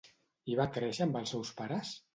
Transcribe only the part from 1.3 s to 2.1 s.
seus pares?